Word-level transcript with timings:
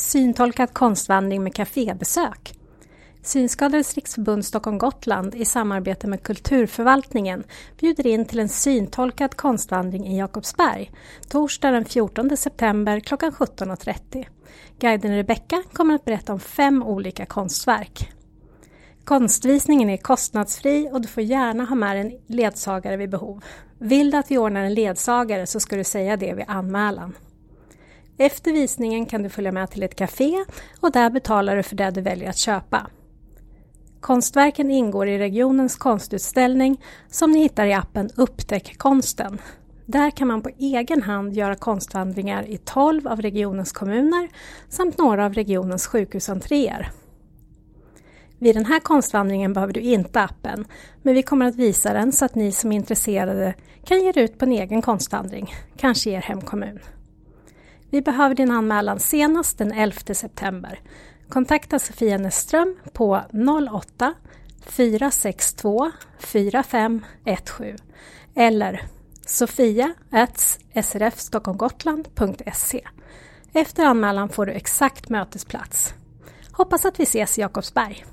Syntolkad 0.00 0.74
konstvandring 0.74 1.42
med 1.42 1.54
kafébesök. 1.54 2.54
Synskadades 3.22 3.94
riksförbund 3.94 4.44
Stockholm 4.44 4.78
Gotland 4.78 5.34
i 5.34 5.44
samarbete 5.44 6.06
med 6.06 6.22
Kulturförvaltningen 6.22 7.44
bjuder 7.80 8.06
in 8.06 8.24
till 8.24 8.38
en 8.38 8.48
syntolkad 8.48 9.36
konstvandring 9.36 10.06
i 10.06 10.18
Jakobsberg 10.18 10.90
torsdag 11.28 11.70
den 11.70 11.84
14 11.84 12.36
september 12.36 13.00
klockan 13.00 13.32
17.30. 13.32 14.26
Guiden 14.78 15.16
Rebecka 15.16 15.62
kommer 15.72 15.94
att 15.94 16.04
berätta 16.04 16.32
om 16.32 16.40
fem 16.40 16.82
olika 16.82 17.26
konstverk. 17.26 18.12
Konstvisningen 19.04 19.90
är 19.90 19.96
kostnadsfri 19.96 20.88
och 20.92 21.00
du 21.00 21.08
får 21.08 21.22
gärna 21.22 21.64
ha 21.64 21.74
med 21.74 22.00
en 22.00 22.18
ledsagare 22.26 22.96
vid 22.96 23.10
behov. 23.10 23.44
Vill 23.78 24.10
du 24.10 24.16
att 24.16 24.30
vi 24.30 24.38
ordnar 24.38 24.62
en 24.62 24.74
ledsagare 24.74 25.46
så 25.46 25.60
ska 25.60 25.76
du 25.76 25.84
säga 25.84 26.16
det 26.16 26.34
vid 26.34 26.44
anmälan. 26.48 27.14
Efter 28.22 28.52
visningen 28.52 29.06
kan 29.06 29.22
du 29.22 29.28
följa 29.28 29.52
med 29.52 29.70
till 29.70 29.82
ett 29.82 29.94
café 29.94 30.44
och 30.80 30.92
där 30.92 31.10
betalar 31.10 31.56
du 31.56 31.62
för 31.62 31.76
det 31.76 31.90
du 31.90 32.00
väljer 32.00 32.30
att 32.30 32.36
köpa. 32.36 32.86
Konstverken 34.00 34.70
ingår 34.70 35.08
i 35.08 35.18
regionens 35.18 35.76
konstutställning 35.76 36.80
som 37.10 37.32
ni 37.32 37.38
hittar 37.38 37.66
i 37.66 37.72
appen 37.72 38.10
Upptäck 38.16 38.78
konsten. 38.78 39.38
Där 39.86 40.10
kan 40.10 40.28
man 40.28 40.42
på 40.42 40.50
egen 40.58 41.02
hand 41.02 41.32
göra 41.32 41.54
konstvandringar 41.54 42.48
i 42.48 42.58
12 42.58 43.08
av 43.08 43.22
regionens 43.22 43.72
kommuner 43.72 44.28
samt 44.68 44.98
några 44.98 45.24
av 45.24 45.34
regionens 45.34 45.86
sjukhusentréer. 45.86 46.90
Vid 48.38 48.56
den 48.56 48.66
här 48.66 48.80
konstvandringen 48.80 49.52
behöver 49.52 49.72
du 49.72 49.80
inte 49.80 50.20
appen, 50.20 50.64
men 51.02 51.14
vi 51.14 51.22
kommer 51.22 51.46
att 51.46 51.56
visa 51.56 51.92
den 51.92 52.12
så 52.12 52.24
att 52.24 52.34
ni 52.34 52.52
som 52.52 52.72
är 52.72 52.76
intresserade 52.76 53.54
kan 53.84 54.00
ge 54.00 54.08
er 54.08 54.18
ut 54.18 54.38
på 54.38 54.44
en 54.44 54.52
egen 54.52 54.82
konstvandring, 54.82 55.54
kanske 55.76 56.10
i 56.10 56.12
er 56.12 56.20
hemkommun. 56.20 56.78
Vi 57.90 58.02
behöver 58.02 58.34
din 58.34 58.50
anmälan 58.50 59.00
senast 59.00 59.58
den 59.58 59.72
11 59.72 60.14
september. 60.14 60.80
Kontakta 61.28 61.78
Sofia 61.78 62.18
Näsström 62.18 62.76
på 62.92 63.20
08 63.70 64.14
462 64.62 65.90
4517 66.18 67.76
eller 68.34 68.82
sofia 69.26 69.94
srfstockholmgotland.se. 70.82 72.88
Efter 73.52 73.84
anmälan 73.84 74.28
får 74.28 74.46
du 74.46 74.52
exakt 74.52 75.08
mötesplats. 75.08 75.94
Hoppas 76.52 76.84
att 76.84 77.00
vi 77.00 77.02
ses 77.02 77.38
i 77.38 77.40
Jakobsberg. 77.40 78.04